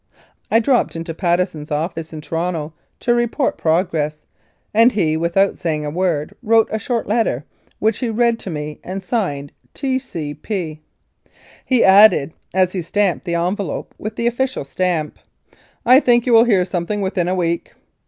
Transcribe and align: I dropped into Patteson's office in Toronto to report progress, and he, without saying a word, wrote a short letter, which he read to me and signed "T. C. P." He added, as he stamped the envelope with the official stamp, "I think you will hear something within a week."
I 0.49 0.59
dropped 0.59 0.95
into 0.95 1.13
Patteson's 1.13 1.69
office 1.69 2.11
in 2.11 2.21
Toronto 2.21 2.73
to 3.01 3.13
report 3.13 3.55
progress, 3.55 4.25
and 4.73 4.91
he, 4.93 5.15
without 5.15 5.59
saying 5.59 5.85
a 5.85 5.91
word, 5.91 6.33
wrote 6.41 6.67
a 6.71 6.79
short 6.79 7.05
letter, 7.05 7.45
which 7.77 7.99
he 7.99 8.09
read 8.09 8.39
to 8.39 8.49
me 8.49 8.79
and 8.83 9.03
signed 9.03 9.51
"T. 9.75 9.99
C. 9.99 10.33
P." 10.33 10.81
He 11.63 11.83
added, 11.83 12.33
as 12.51 12.73
he 12.73 12.81
stamped 12.81 13.25
the 13.25 13.35
envelope 13.35 13.93
with 13.99 14.15
the 14.15 14.25
official 14.25 14.63
stamp, 14.63 15.19
"I 15.85 15.99
think 15.99 16.25
you 16.25 16.33
will 16.33 16.45
hear 16.45 16.65
something 16.65 17.01
within 17.01 17.27
a 17.27 17.35
week." 17.35 17.75